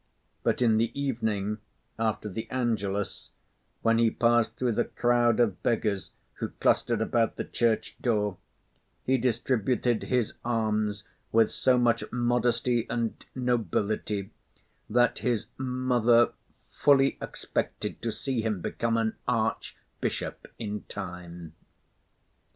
But 0.41 0.63
in 0.63 0.77
the 0.77 0.89
evening, 0.99 1.59
after 1.99 2.27
the 2.27 2.49
Angelus, 2.49 3.29
when 3.83 3.99
he 3.99 4.09
passed 4.09 4.55
through 4.57 4.71
the 4.71 4.85
crowd 4.85 5.39
of 5.39 5.61
beggars 5.61 6.09
who 6.37 6.47
clustered 6.59 7.01
about 7.03 7.35
the 7.35 7.43
church 7.43 7.97
door, 8.01 8.37
he 9.03 9.19
distributed 9.19 10.05
his 10.05 10.33
alms 10.43 11.03
with 11.31 11.51
so 11.51 11.77
much 11.77 12.03
modesty 12.11 12.87
and 12.89 13.23
nobility 13.35 14.31
that 14.89 15.19
his 15.19 15.45
mother 15.55 16.33
fully 16.71 17.19
expected 17.21 18.01
to 18.01 18.11
see 18.11 18.41
him 18.41 18.59
become 18.59 18.97
an 18.97 19.17
archbishop 19.27 20.47
in 20.57 20.81
time. 20.89 21.53